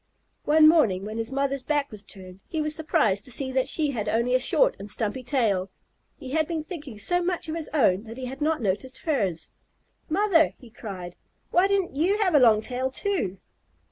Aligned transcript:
One 0.45 0.67
morning, 0.67 1.05
when 1.05 1.19
his 1.19 1.31
mother's 1.31 1.61
back 1.61 1.91
was 1.91 2.03
turned, 2.03 2.39
he 2.47 2.59
was 2.59 2.73
surprised 2.73 3.23
to 3.25 3.31
see 3.31 3.51
that 3.51 3.67
she 3.67 3.91
had 3.91 4.09
only 4.09 4.33
a 4.33 4.39
short 4.39 4.75
and 4.79 4.89
stumpy 4.89 5.21
tail. 5.21 5.69
He 6.17 6.31
had 6.31 6.47
been 6.47 6.63
thinking 6.63 6.97
so 6.97 7.21
much 7.21 7.47
of 7.47 7.55
his 7.55 7.69
own 7.71 8.05
that 8.05 8.17
he 8.17 8.25
had 8.25 8.41
not 8.41 8.63
noticed 8.63 8.97
hers. 9.05 9.51
"Mother," 10.09 10.55
he 10.57 10.71
cried, 10.71 11.17
"why 11.51 11.67
didn't 11.67 11.95
you 11.95 12.17
have 12.17 12.33
a 12.33 12.39
long 12.39 12.61
tail 12.61 12.89
too?" 12.89 13.37